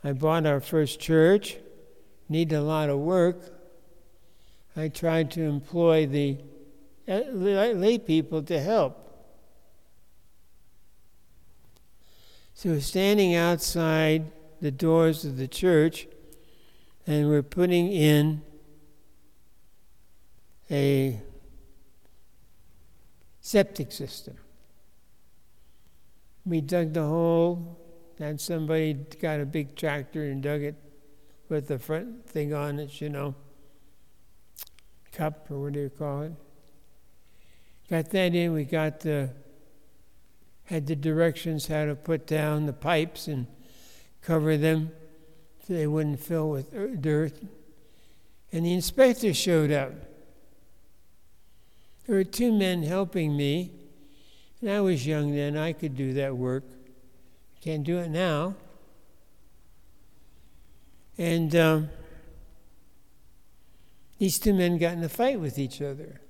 I 0.04 0.14
bought 0.14 0.46
our 0.46 0.60
first 0.60 1.00
church, 1.00 1.58
needed 2.30 2.56
a 2.56 2.62
lot 2.62 2.90
of 2.90 3.00
work. 3.00 3.38
I 4.76 4.90
tried 4.90 5.32
to 5.32 5.42
employ 5.42 6.06
the 6.06 6.38
uh, 7.08 7.22
lay 7.32 7.98
people 7.98 8.44
to 8.44 8.60
help. 8.60 9.04
So 12.54 12.70
we're 12.70 12.82
standing 12.82 13.36
outside 13.36 14.32
the 14.62 14.72
doors 14.72 15.26
of 15.26 15.38
the 15.38 15.48
church 15.48 16.08
and 17.06 17.30
we're 17.30 17.44
putting 17.44 17.92
in 17.92 18.42
a 20.70 21.22
septic 23.48 23.94
system. 23.94 24.36
We 26.46 26.60
dug 26.60 26.92
the 26.92 27.06
hole, 27.06 27.80
and 28.20 28.42
somebody 28.42 28.94
got 29.22 29.40
a 29.40 29.46
big 29.46 29.78
tractor 29.78 30.24
and 30.24 30.44
dug 30.44 30.64
it 30.64 30.76
with 31.48 31.70
the 31.70 31.80
front 31.80 32.28
thing 32.28 32.54
on 32.54 32.78
it, 32.78 33.00
you 33.00 33.08
know, 33.08 33.36
cup 35.14 35.50
or 35.50 35.62
what 35.62 35.74
do 35.74 35.80
you 35.80 35.90
call 35.90 36.24
it? 36.24 36.34
Got 37.90 38.10
that 38.10 38.36
in, 38.36 38.52
we 38.52 38.66
got 38.66 39.00
the, 39.00 39.30
had 40.66 40.86
the 40.86 40.98
directions 40.98 41.68
how 41.68 41.86
to 41.86 41.96
put 41.96 42.28
down 42.28 42.66
the 42.66 42.74
pipes 42.74 43.30
and 43.30 43.48
cover 44.22 44.58
them 44.58 44.92
so 45.66 45.74
they 45.74 45.88
wouldn't 45.88 46.20
fill 46.20 46.50
with 46.50 47.02
dirt. 47.02 47.40
And 48.52 48.66
the 48.66 48.74
inspector 48.74 49.34
showed 49.34 49.72
up. 49.72 49.94
There 52.08 52.16
were 52.16 52.24
two 52.24 52.54
men 52.54 52.84
helping 52.84 53.36
me, 53.36 53.72
and 54.62 54.72
I 54.72 54.80
was 54.80 55.06
young 55.06 55.36
then. 55.36 55.58
I 55.58 55.74
could 55.74 55.96
do 55.96 56.14
that 56.14 56.38
work. 56.38 56.64
Can't 57.62 57.84
do 57.84 57.98
it 57.98 58.10
now. 58.10 58.56
And 61.18 61.54
um, 61.56 61.90
these 64.20 64.40
two 64.40 64.54
men 64.54 64.78
got 64.78 64.94
in 64.94 65.04
a 65.04 65.10
fight 65.10 65.40
with 65.42 65.60
each 65.60 65.82
other. 65.82 66.22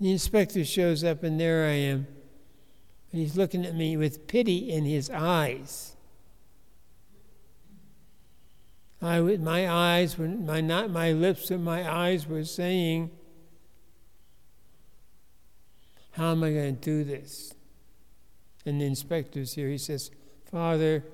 The 0.00 0.10
inspector 0.10 0.64
shows 0.64 1.04
up, 1.04 1.22
and 1.22 1.38
there 1.38 1.64
I 1.64 1.74
am. 1.74 2.08
And 3.12 3.20
he's 3.20 3.36
looking 3.36 3.64
at 3.64 3.76
me 3.76 3.96
with 3.96 4.26
pity 4.26 4.72
in 4.72 4.84
his 4.84 5.08
eyes. 5.08 5.94
I, 9.00 9.20
my 9.20 9.70
eyes 9.70 10.18
were 10.18 10.26
my 10.26 10.60
not 10.60 10.90
my 10.90 11.12
lips 11.12 11.50
and 11.50 11.62
my 11.62 11.88
eyes 11.88 12.26
were 12.26 12.44
saying, 12.44 13.10
"How 16.14 16.32
am 16.32 16.42
I 16.42 16.52
going 16.52 16.76
to 16.76 16.80
do 16.80 17.04
this?" 17.04 17.54
And 18.66 18.80
the 18.80 18.86
inspector's 18.86 19.54
here. 19.54 19.68
He 19.68 19.78
says, 19.78 20.10
"Father, 20.44 21.04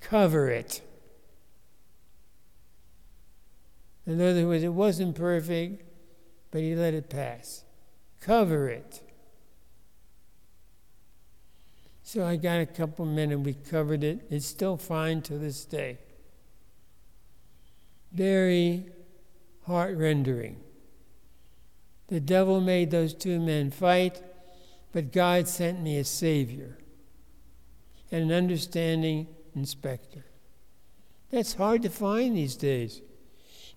cover 0.00 0.48
it." 0.48 0.82
In 4.06 4.20
other 4.20 4.46
words, 4.46 4.62
it 4.62 4.68
wasn't 4.68 5.16
perfect, 5.16 5.82
but 6.50 6.60
he 6.60 6.76
let 6.76 6.94
it 6.94 7.08
pass. 7.08 7.64
Cover 8.20 8.68
it. 8.68 9.02
So 12.02 12.24
I 12.24 12.36
got 12.36 12.60
a 12.60 12.66
couple 12.66 13.04
men 13.04 13.32
and 13.32 13.44
we 13.44 13.54
covered 13.54 14.04
it. 14.04 14.26
It's 14.30 14.46
still 14.46 14.76
fine 14.76 15.22
to 15.22 15.38
this 15.38 15.64
day. 15.64 15.98
Very 18.12 18.86
heart 19.64 19.96
rendering. 19.96 20.62
The 22.08 22.20
devil 22.20 22.60
made 22.60 22.90
those 22.90 23.14
two 23.14 23.40
men 23.40 23.70
fight, 23.70 24.22
but 24.92 25.12
God 25.12 25.48
sent 25.48 25.80
me 25.80 25.98
a 25.98 26.04
Savior 26.04 26.78
and 28.10 28.30
an 28.30 28.32
understanding 28.32 29.26
inspector. 29.54 30.24
That's 31.30 31.54
hard 31.54 31.82
to 31.82 31.90
find 31.90 32.36
these 32.36 32.56
days. 32.56 33.02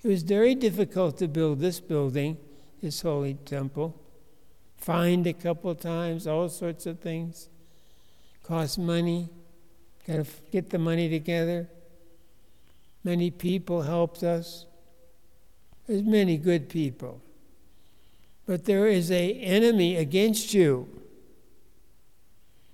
It 0.04 0.08
was 0.08 0.24
very 0.24 0.56
difficult 0.56 1.18
to 1.18 1.28
build 1.28 1.60
this 1.60 1.80
building, 1.80 2.38
this 2.82 3.02
holy 3.02 3.34
temple. 3.34 4.00
Find 4.78 5.26
a 5.28 5.34
couple 5.34 5.74
times, 5.76 6.28
all 6.28 6.48
sorts 6.48 6.86
of 6.86 7.00
things. 7.00 7.50
Cost 8.44 8.80
money. 8.80 9.30
Got 10.08 10.26
to 10.26 10.32
get 10.52 10.70
the 10.70 10.80
money 10.80 11.10
together. 11.10 11.68
Many 13.04 13.30
people 13.32 13.82
helped 13.82 14.24
us. 14.24 14.66
There's 15.88 16.04
many 16.04 16.38
good 16.38 16.70
people. 16.70 17.22
But 18.50 18.66
there 18.66 18.88
is 18.88 19.12
a 19.12 19.34
enemy 19.34 19.96
against 19.96 20.56
you. 20.56 20.90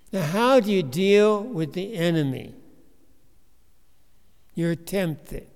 Now, 0.10 0.22
how 0.22 0.62
do 0.62 0.72
you 0.72 0.82
deal 0.82 1.44
with 1.44 1.74
the 1.74 1.96
enemy? 1.96 2.54
You're 4.54 4.76
tempted. 4.76 5.50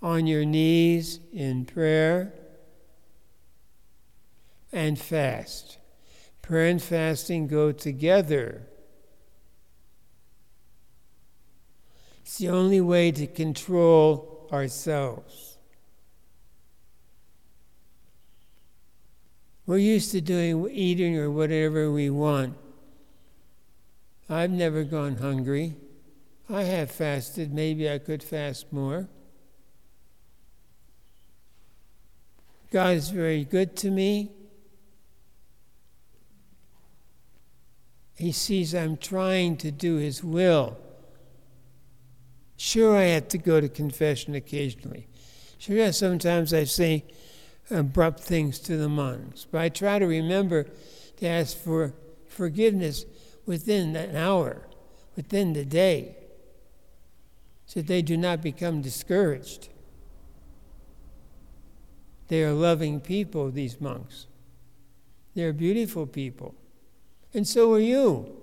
on 0.00 0.26
your 0.26 0.44
knees 0.44 1.20
in 1.32 1.64
prayer 1.64 2.32
and 4.72 4.98
fast. 4.98 5.78
Prayer 6.40 6.66
and 6.66 6.82
fasting 6.82 7.46
go 7.46 7.70
together. 7.70 8.66
It's 12.22 12.38
the 12.38 12.48
only 12.48 12.80
way 12.80 13.12
to 13.12 13.28
control 13.28 14.48
ourselves. 14.50 15.51
We're 19.66 19.78
used 19.78 20.10
to 20.12 20.20
doing 20.20 20.68
eating 20.70 21.16
or 21.16 21.30
whatever 21.30 21.90
we 21.90 22.10
want. 22.10 22.56
I've 24.28 24.50
never 24.50 24.82
gone 24.82 25.16
hungry. 25.16 25.76
I 26.48 26.62
have 26.62 26.90
fasted. 26.90 27.52
Maybe 27.52 27.90
I 27.90 27.98
could 27.98 28.22
fast 28.22 28.72
more. 28.72 29.08
God 32.72 32.96
is 32.96 33.10
very 33.10 33.44
good 33.44 33.76
to 33.76 33.90
me. 33.90 34.32
He 38.16 38.32
sees 38.32 38.74
I'm 38.74 38.96
trying 38.96 39.56
to 39.58 39.70
do 39.70 39.96
His 39.96 40.24
will. 40.24 40.78
Sure, 42.56 42.96
I 42.96 43.02
have 43.04 43.28
to 43.28 43.38
go 43.38 43.60
to 43.60 43.68
confession 43.68 44.34
occasionally. 44.34 45.08
Sure, 45.58 45.92
sometimes 45.92 46.54
I 46.54 46.64
say 46.64 47.04
abrupt 47.70 48.20
things 48.20 48.58
to 48.60 48.76
the 48.76 48.88
monks, 48.88 49.46
but 49.50 49.60
I 49.60 49.68
try 49.68 49.98
to 49.98 50.06
remember 50.06 50.66
to 51.16 51.26
ask 51.26 51.56
for 51.56 51.94
forgiveness 52.26 53.04
within 53.46 53.94
an 53.96 54.16
hour, 54.16 54.62
within 55.16 55.52
the 55.52 55.64
day, 55.64 56.16
so 57.66 57.80
that 57.80 57.86
they 57.86 58.02
do 58.02 58.16
not 58.16 58.42
become 58.42 58.82
discouraged. 58.82 59.68
They 62.28 62.42
are 62.44 62.52
loving 62.52 63.00
people, 63.00 63.50
these 63.50 63.80
monks. 63.80 64.26
They're 65.34 65.52
beautiful 65.52 66.06
people. 66.06 66.54
And 67.34 67.46
so 67.46 67.72
are 67.74 67.78
you. 67.78 68.34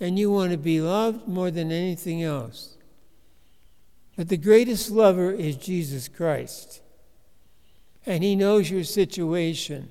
And 0.00 0.18
you 0.18 0.30
want 0.30 0.52
to 0.52 0.58
be 0.58 0.80
loved 0.80 1.28
more 1.28 1.50
than 1.50 1.70
anything 1.70 2.22
else. 2.22 2.77
But 4.18 4.28
the 4.28 4.36
greatest 4.36 4.90
lover 4.90 5.30
is 5.30 5.54
Jesus 5.54 6.08
Christ. 6.08 6.82
And 8.04 8.24
He 8.24 8.34
knows 8.34 8.68
your 8.68 8.82
situation. 8.82 9.90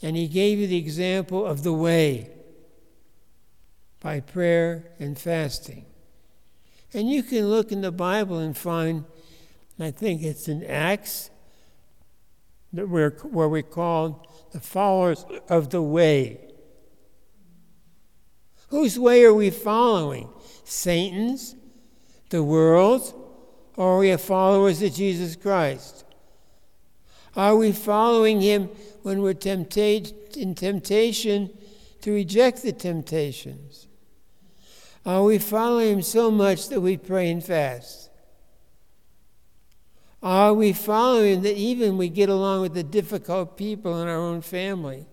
And 0.00 0.16
He 0.16 0.28
gave 0.28 0.58
you 0.58 0.66
the 0.66 0.78
example 0.78 1.44
of 1.44 1.62
the 1.62 1.74
way 1.74 2.30
by 4.00 4.20
prayer 4.20 4.92
and 4.98 5.18
fasting. 5.18 5.84
And 6.94 7.10
you 7.10 7.22
can 7.22 7.50
look 7.50 7.70
in 7.70 7.82
the 7.82 7.92
Bible 7.92 8.38
and 8.38 8.56
find 8.56 9.04
I 9.78 9.90
think 9.90 10.22
it's 10.22 10.48
in 10.48 10.64
Acts 10.64 11.28
that 12.72 12.88
we're, 12.88 13.10
where 13.10 13.48
we're 13.48 13.60
called 13.60 14.26
the 14.52 14.60
followers 14.60 15.26
of 15.50 15.68
the 15.68 15.82
way. 15.82 16.40
Whose 18.68 18.98
way 18.98 19.22
are 19.24 19.34
we 19.34 19.50
following? 19.50 20.30
Satan's? 20.64 21.56
The 22.32 22.42
world, 22.42 23.12
Or 23.76 23.96
are 23.96 23.98
we 23.98 24.16
followers 24.16 24.80
of 24.80 24.94
Jesus 24.94 25.36
Christ? 25.36 26.06
Are 27.36 27.54
we 27.54 27.72
following 27.72 28.40
him 28.40 28.70
when 29.02 29.20
we're 29.20 29.34
tempted, 29.34 30.14
in 30.34 30.54
temptation 30.54 31.50
to 32.00 32.10
reject 32.10 32.62
the 32.62 32.72
temptations? 32.72 33.86
Are 35.04 35.24
we 35.24 35.36
following 35.36 35.96
him 35.96 36.02
so 36.02 36.30
much 36.30 36.70
that 36.70 36.80
we 36.80 36.96
pray 36.96 37.30
and 37.30 37.44
fast? 37.44 38.08
Are 40.22 40.54
we 40.54 40.72
following 40.72 41.42
that 41.42 41.58
even 41.58 41.98
we 41.98 42.08
get 42.08 42.30
along 42.30 42.62
with 42.62 42.72
the 42.72 42.82
difficult 42.82 43.58
people 43.58 44.00
in 44.00 44.08
our 44.08 44.16
own 44.16 44.40
family? 44.40 45.04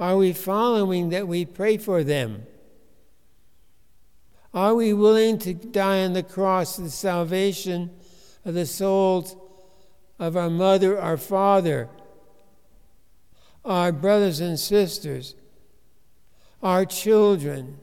Are 0.00 0.16
we 0.16 0.32
following 0.32 1.10
that 1.10 1.28
we 1.28 1.44
pray 1.44 1.76
for 1.76 2.02
them? 2.02 2.46
Are 4.54 4.74
we 4.74 4.92
willing 4.92 5.38
to 5.40 5.54
die 5.54 6.04
on 6.04 6.12
the 6.12 6.22
cross 6.22 6.76
for 6.76 6.82
the 6.82 6.90
salvation 6.90 7.90
of 8.44 8.54
the 8.54 8.66
souls 8.66 9.36
of 10.18 10.36
our 10.36 10.50
mother, 10.50 11.00
our 11.00 11.16
father, 11.16 11.88
our 13.64 13.92
brothers 13.92 14.40
and 14.40 14.58
sisters, 14.58 15.34
our 16.62 16.84
children, 16.84 17.78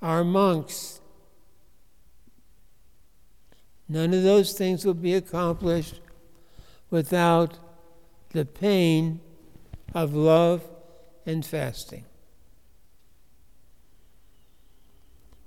our 0.00 0.24
monks. 0.24 1.00
None 3.88 4.14
of 4.14 4.22
those 4.22 4.52
things 4.52 4.84
will 4.84 4.94
be 4.94 5.14
accomplished 5.14 6.00
without 6.90 7.58
the 8.30 8.44
pain 8.44 9.20
of 9.94 10.14
love 10.14 10.68
and 11.26 11.44
fasting. 11.44 12.04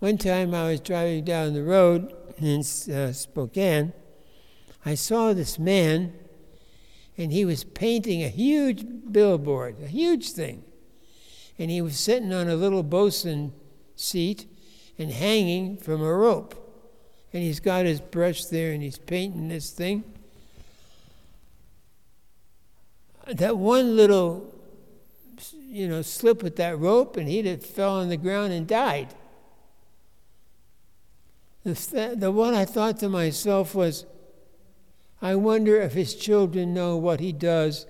One 0.06 0.20
time 0.20 0.54
I 0.54 0.70
was 0.70 0.82
driving 0.82 1.24
down 1.24 1.56
the 1.56 1.64
road 1.64 2.14
in 2.38 2.60
uh, 2.60 3.12
Spokane. 3.12 3.92
I 4.86 4.94
saw 4.94 5.34
this 5.34 5.58
man, 5.58 6.14
and 7.18 7.32
he 7.32 7.44
was 7.44 7.64
painting 7.64 8.22
a 8.22 8.28
huge 8.30 8.86
billboard, 9.12 9.78
a 9.82 9.88
huge 9.88 10.30
thing. 10.30 10.64
And 11.58 11.72
he 11.72 11.82
was 11.82 11.98
sitting 11.98 12.32
on 12.34 12.48
a 12.48 12.56
little 12.56 12.84
bosun 12.84 13.52
seat 13.96 14.46
and 15.00 15.10
hanging 15.10 15.76
from 15.76 16.04
a 16.04 16.14
rope. 16.14 16.54
And 17.34 17.42
he's 17.42 17.60
got 17.60 17.86
his 17.86 18.00
brush 18.00 18.46
there 18.46 18.74
and 18.74 18.84
he's 18.84 19.00
painting 19.00 19.48
this 19.48 19.72
thing. 19.72 20.04
That 23.26 23.58
one 23.58 23.96
little, 23.96 24.54
you 25.68 25.88
know, 25.88 26.04
slip 26.04 26.44
with 26.44 26.58
that 26.58 26.78
rope, 26.78 27.18
and 27.18 27.28
he'd 27.28 27.48
have 27.48 27.66
fell 27.66 27.94
on 27.94 28.10
the 28.10 28.18
ground 28.18 28.54
and 28.54 28.68
died. 28.68 29.16
The, 31.66 32.14
the 32.16 32.32
one 32.32 32.54
I 32.54 32.64
thought 32.64 33.00
to 33.00 33.10
myself 33.10 33.74
was, 33.74 34.06
I 35.20 35.34
wonder 35.34 35.82
if 35.82 35.94
his 35.94 36.14
children 36.14 36.76
know 36.76 36.96
what 36.96 37.20
he 37.20 37.32
does 37.32 37.88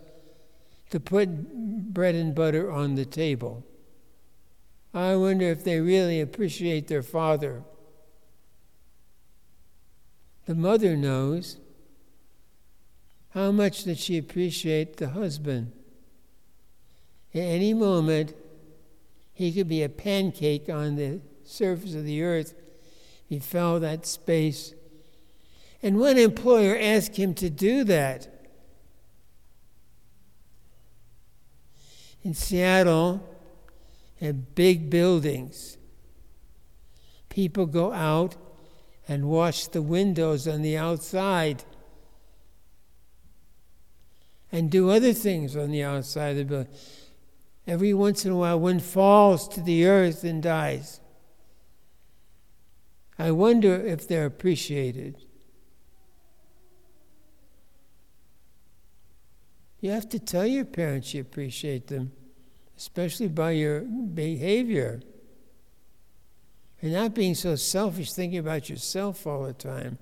to 0.91 0.99
put 0.99 1.93
bread 1.93 2.15
and 2.15 2.33
butter 2.33 2.71
on 2.71 2.95
the 2.95 3.03
table. 3.03 3.65
I 4.93 5.17
wonder 5.17 5.47
if 5.47 5.65
they 5.65 5.81
really 5.81 6.21
appreciate 6.21 6.87
their 6.87 7.03
father. 7.03 7.63
The 10.45 10.55
mother 10.55 10.95
knows. 10.95 11.57
How 13.31 13.51
much 13.51 13.83
did 13.83 13.97
she 13.97 14.17
appreciate 14.17 14.95
the 14.95 15.09
husband? 15.09 15.73
At 17.33 17.41
any 17.41 17.73
moment, 17.73 18.33
he 19.33 19.51
could 19.51 19.67
be 19.67 19.83
a 19.83 19.89
pancake 19.89 20.69
on 20.69 20.95
the 20.95 21.19
surface 21.43 21.93
of 21.93 22.05
the 22.05 22.23
earth 22.23 22.53
he 23.27 23.39
fell 23.39 23.79
that 23.79 24.05
space. 24.05 24.73
And 25.81 25.99
one 25.99 26.17
employer 26.17 26.77
asked 26.79 27.17
him 27.17 27.33
to 27.35 27.49
do 27.49 27.83
that. 27.83 28.27
In 32.23 32.33
Seattle, 32.33 33.27
at 34.21 34.55
big 34.55 34.89
buildings, 34.89 35.77
people 37.29 37.65
go 37.65 37.91
out 37.91 38.35
and 39.07 39.29
wash 39.29 39.67
the 39.67 39.81
windows 39.81 40.47
on 40.47 40.61
the 40.61 40.77
outside 40.77 41.63
and 44.51 44.71
do 44.71 44.89
other 44.89 45.13
things 45.13 45.55
on 45.55 45.69
the 45.69 45.83
outside 45.83 46.31
of 46.31 46.37
the 46.37 46.45
building. 46.45 46.73
Every 47.67 47.93
once 47.93 48.25
in 48.25 48.31
a 48.31 48.37
while, 48.37 48.59
one 48.59 48.79
falls 48.79 49.47
to 49.49 49.61
the 49.61 49.85
earth 49.85 50.23
and 50.23 50.41
dies. 50.41 50.99
I 53.17 53.31
wonder 53.31 53.75
if 53.75 54.07
they're 54.07 54.25
appreciated. 54.25 55.15
You 59.79 59.91
have 59.91 60.09
to 60.09 60.19
tell 60.19 60.45
your 60.45 60.65
parents 60.65 61.13
you 61.13 61.21
appreciate 61.21 61.87
them, 61.87 62.11
especially 62.77 63.27
by 63.27 63.51
your 63.51 63.81
behavior. 63.81 65.01
And 66.81 66.93
not 66.93 67.13
being 67.13 67.35
so 67.35 67.55
selfish, 67.55 68.11
thinking 68.11 68.39
about 68.39 68.69
yourself 68.69 69.25
all 69.25 69.43
the 69.43 69.53
time. 69.53 69.97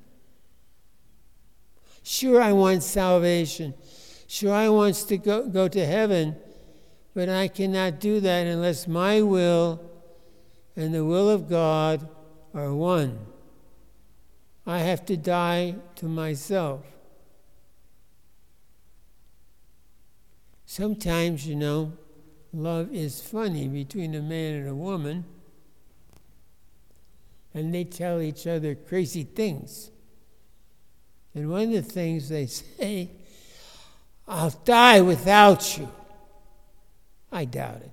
Sure, 2.02 2.42
I 2.42 2.52
want 2.52 2.84
salvation. 2.84 3.74
Sure, 4.28 4.54
I 4.54 4.70
want 4.70 4.96
to 4.96 5.18
go, 5.18 5.48
go 5.48 5.68
to 5.68 5.86
heaven, 5.86 6.36
but 7.14 7.30
I 7.30 7.48
cannot 7.48 8.00
do 8.00 8.20
that 8.22 8.48
unless 8.48 8.88
my 8.88 9.22
will 9.22 9.82
and 10.76 10.94
the 10.94 11.06
will 11.06 11.30
of 11.30 11.48
God 11.48 12.08
are 12.54 12.74
one. 12.74 13.20
I 14.66 14.80
have 14.80 15.06
to 15.08 15.18
die 15.18 15.76
to 15.96 16.06
myself. 16.06 16.86
Sometimes, 20.66 21.46
you 21.46 21.56
know, 21.56 21.94
love 22.54 22.94
is 22.94 23.22
funny 23.22 23.68
between 23.68 24.16
a 24.16 24.22
man 24.22 24.56
and 24.56 24.70
a 24.70 24.76
woman, 24.76 25.26
and 27.54 27.74
they 27.74 27.84
tell 27.84 28.22
each 28.22 28.48
other 28.48 28.74
crazy 28.74 29.24
things. 29.24 29.92
And 31.36 31.50
one 31.50 31.64
of 31.64 31.72
the 31.72 31.82
things 31.82 32.30
they 32.30 32.46
say, 32.48 33.10
I'll 34.28 34.52
die 34.66 35.02
without 35.02 35.78
you. 35.78 35.92
I 37.32 37.46
doubt 37.46 37.82
it 37.82 37.93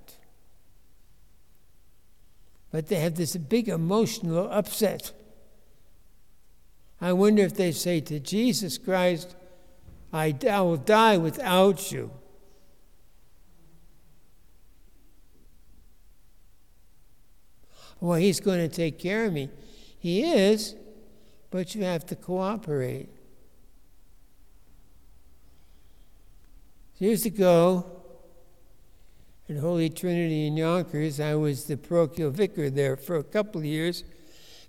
but 2.71 2.87
they 2.87 2.95
have 2.95 3.15
this 3.15 3.35
big 3.35 3.67
emotional 3.67 4.49
upset. 4.51 5.11
I 7.01 7.13
wonder 7.13 7.43
if 7.43 7.55
they 7.55 7.71
say 7.71 7.99
to 8.01 8.19
Jesus 8.19 8.77
Christ, 8.77 9.35
I, 10.13 10.35
I 10.49 10.61
will 10.61 10.77
die 10.77 11.17
without 11.17 11.91
you. 11.91 12.11
Well, 17.99 18.17
he's 18.17 18.39
going 18.39 18.59
to 18.59 18.67
take 18.67 18.97
care 18.97 19.25
of 19.25 19.33
me. 19.33 19.49
He 19.99 20.23
is, 20.23 20.75
but 21.51 21.75
you 21.75 21.83
have 21.83 22.05
to 22.07 22.15
cooperate. 22.15 23.09
Years 26.97 27.25
ago, 27.25 28.00
Holy 29.57 29.89
Trinity 29.89 30.47
in 30.47 30.57
Yonkers. 30.57 31.19
I 31.19 31.35
was 31.35 31.65
the 31.65 31.77
parochial 31.77 32.31
vicar 32.31 32.69
there 32.69 32.95
for 32.95 33.17
a 33.17 33.23
couple 33.23 33.59
of 33.59 33.65
years 33.65 34.03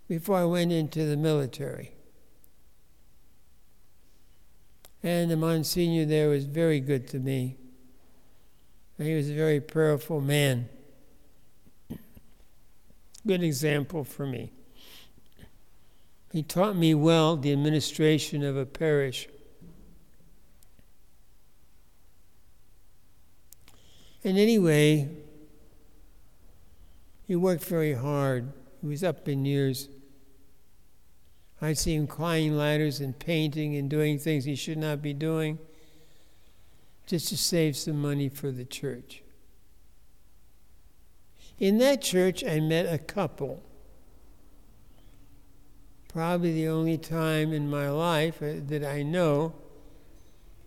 before 0.09 0.37
I 0.37 0.45
went 0.45 0.73
into 0.73 1.05
the 1.05 1.17
military. 1.17 1.93
And 5.03 5.31
the 5.31 5.37
Monsignor 5.37 6.05
there 6.05 6.29
was 6.29 6.45
very 6.45 6.81
good 6.81 7.09
to 7.09 7.19
me. 7.19 7.57
He 8.99 9.15
was 9.15 9.29
a 9.31 9.35
very 9.35 9.61
prayerful 9.61 10.21
man. 10.21 10.69
Good 13.27 13.43
example 13.43 14.05
for 14.05 14.27
me. 14.27 14.53
He 16.33 16.43
taught 16.43 16.77
me 16.77 16.95
well 16.95 17.37
the 17.37 17.53
administration 17.53 18.45
of 18.45 18.57
a 18.57 18.65
parish. 18.65 19.29
And 24.25 24.39
anyway, 24.39 25.09
he 27.27 27.35
worked 27.35 27.65
very 27.65 27.95
hard. 27.95 28.53
He 28.81 28.87
was 28.87 29.03
up 29.03 29.29
in 29.29 29.45
years. 29.45 29.89
I'd 31.61 31.79
see 31.79 31.95
him 31.95 32.07
climbing 32.07 32.57
ladders 32.57 33.01
and 33.01 33.19
painting 33.19 33.77
and 33.77 33.89
doing 33.89 34.19
things 34.19 34.45
he 34.45 34.57
should 34.57 34.79
not 34.79 35.01
be 35.01 35.13
doing 35.13 35.59
just 37.07 37.29
to 37.29 37.37
save 37.37 37.77
some 37.77 38.01
money 38.01 38.29
for 38.29 38.51
the 38.51 38.65
church. 38.65 39.23
In 41.59 41.79
that 41.79 42.03
church, 42.03 42.45
I 42.45 42.61
met 42.61 42.93
a 42.93 42.99
couple. 42.99 43.63
Probably 46.09 46.53
the 46.53 46.69
only 46.69 46.99
time 46.99 47.53
in 47.53 47.71
my 47.71 47.89
life 47.89 48.43
uh, 48.43 48.55
that 48.67 48.85
I 48.85 49.03
know 49.03 49.55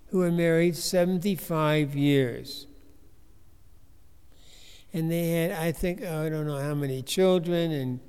who 0.07 0.19
were 0.19 0.31
married 0.31 0.75
75 0.75 1.95
years 1.95 2.67
and 4.95 5.11
they 5.11 5.29
had, 5.31 5.51
I 5.51 5.73
think, 5.73 6.01
oh, 6.03 6.25
I 6.25 6.29
don't 6.29 6.47
know 6.47 6.57
how 6.57 6.73
many 6.73 7.01
children 7.01 7.73
and 7.73 7.99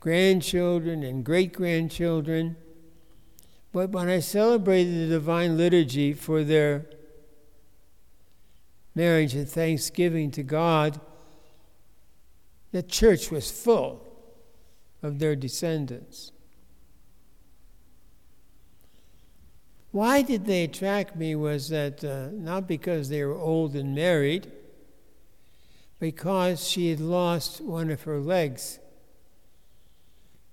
grandchildren 0.00 1.02
and 1.02 1.22
great 1.22 1.52
grandchildren. 1.52 2.56
But 3.70 3.90
when 3.90 4.08
I 4.08 4.20
celebrated 4.20 4.94
the 4.94 5.14
Divine 5.16 5.58
Liturgy 5.58 6.14
for 6.14 6.42
their 6.42 6.86
marriage 8.94 9.34
and 9.34 9.46
thanksgiving 9.46 10.30
to 10.30 10.42
God, 10.42 11.02
the 12.72 12.82
church 12.82 13.30
was 13.30 13.50
full 13.50 14.02
of 15.02 15.18
their 15.18 15.36
descendants. 15.36 16.32
Why 19.90 20.22
did 20.22 20.46
they 20.46 20.64
attract 20.64 21.14
me 21.14 21.34
was 21.34 21.68
that 21.68 22.02
uh, 22.02 22.28
not 22.32 22.66
because 22.66 23.10
they 23.10 23.22
were 23.22 23.36
old 23.36 23.76
and 23.76 23.94
married 23.94 24.50
because 26.00 26.66
she 26.66 26.90
had 26.90 26.98
lost 26.98 27.60
one 27.60 27.90
of 27.90 28.02
her 28.02 28.18
legs. 28.18 28.80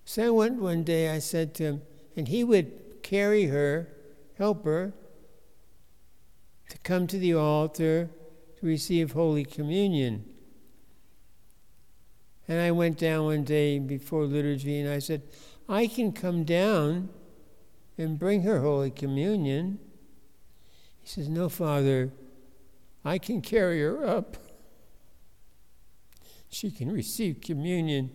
So 0.03 0.27
I 0.27 0.29
went 0.29 0.62
one 0.62 0.83
day, 0.83 1.10
I 1.10 1.19
said 1.19 1.55
to 1.55 1.63
him, 1.63 1.81
and 2.15 2.27
he 2.27 2.43
would 2.43 3.01
carry 3.01 3.45
her, 3.45 3.88
help 4.38 4.65
her, 4.65 4.93
to 6.69 6.77
come 6.79 7.07
to 7.07 7.17
the 7.17 7.33
altar 7.33 8.10
to 8.60 8.65
receive 8.65 9.13
Holy 9.13 9.45
Communion. 9.45 10.25
And 12.47 12.60
I 12.62 12.71
went 12.71 12.97
down 12.97 13.25
one 13.25 13.43
day 13.43 13.79
before 13.79 14.25
liturgy 14.25 14.79
and 14.79 14.89
I 14.89 14.99
said, 14.99 15.21
I 15.69 15.88
can 15.88 16.12
come 16.12 16.43
down 16.43 17.10
and 17.97 18.19
bring 18.19 18.43
her 18.43 18.62
Holy 18.62 18.91
Communion. 18.91 19.79
He 21.01 21.07
says, 21.07 21.29
No, 21.29 21.47
Father, 21.49 22.12
I 23.03 23.17
can 23.17 23.41
carry 23.41 23.81
her 23.81 24.05
up. 24.05 24.38
She 26.49 26.71
can 26.71 26.91
receive 26.91 27.41
communion, 27.41 28.12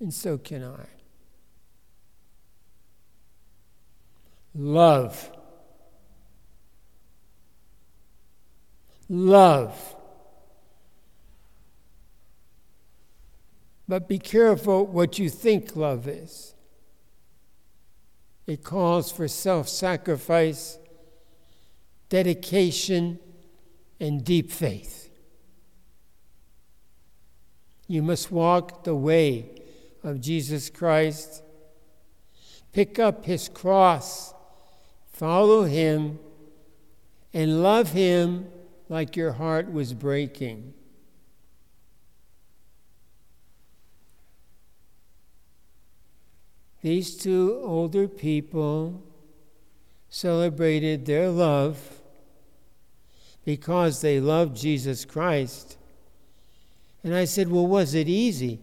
and 0.00 0.12
so 0.12 0.38
can 0.38 0.62
I. 0.62 0.86
Love. 4.54 5.30
Love. 9.08 9.96
But 13.86 14.08
be 14.08 14.18
careful 14.18 14.86
what 14.86 15.18
you 15.18 15.28
think 15.28 15.76
love 15.76 16.08
is. 16.08 16.54
It 18.46 18.62
calls 18.62 19.10
for 19.10 19.26
self 19.28 19.68
sacrifice, 19.68 20.78
dedication, 22.08 23.18
and 24.00 24.24
deep 24.24 24.50
faith. 24.50 25.03
You 27.86 28.02
must 28.02 28.30
walk 28.30 28.84
the 28.84 28.94
way 28.94 29.50
of 30.02 30.20
Jesus 30.20 30.70
Christ, 30.70 31.42
pick 32.72 32.98
up 32.98 33.24
his 33.24 33.48
cross, 33.48 34.34
follow 35.12 35.64
him, 35.64 36.18
and 37.32 37.62
love 37.62 37.92
him 37.92 38.46
like 38.88 39.16
your 39.16 39.32
heart 39.32 39.72
was 39.72 39.92
breaking. 39.92 40.72
These 46.82 47.16
two 47.16 47.60
older 47.64 48.06
people 48.06 49.02
celebrated 50.10 51.06
their 51.06 51.30
love 51.30 52.02
because 53.44 54.00
they 54.02 54.20
loved 54.20 54.54
Jesus 54.54 55.04
Christ. 55.06 55.78
And 57.04 57.14
I 57.14 57.26
said, 57.26 57.52
Well, 57.52 57.66
was 57.66 57.94
it 57.94 58.08
easy? 58.08 58.58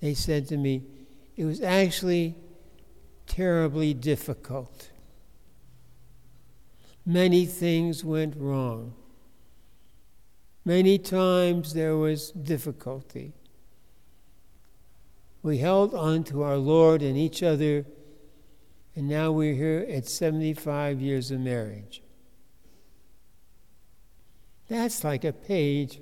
They 0.00 0.12
said 0.12 0.46
to 0.48 0.58
me, 0.58 0.82
It 1.34 1.46
was 1.46 1.62
actually 1.62 2.36
terribly 3.26 3.94
difficult. 3.94 4.90
Many 7.06 7.46
things 7.46 8.04
went 8.04 8.36
wrong. 8.36 8.94
Many 10.64 10.98
times 10.98 11.74
there 11.74 11.96
was 11.96 12.30
difficulty. 12.30 13.32
We 15.42 15.58
held 15.58 15.94
on 15.94 16.24
to 16.24 16.42
our 16.42 16.56
Lord 16.56 17.02
and 17.02 17.18
each 17.18 17.42
other, 17.42 17.84
and 18.96 19.08
now 19.08 19.30
we're 19.32 19.54
here 19.54 19.86
at 19.90 20.06
75 20.06 21.00
years 21.00 21.30
of 21.30 21.40
marriage. 21.40 22.02
That's 24.68 25.04
like 25.04 25.24
a 25.24 25.32
page 25.32 26.00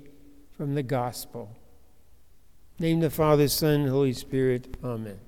from 0.55 0.75
the 0.75 0.83
gospel. 0.83 1.55
Name 2.79 2.99
the 2.99 3.09
Father, 3.09 3.47
Son, 3.47 3.87
Holy 3.87 4.13
Spirit. 4.13 4.77
Amen. 4.83 5.19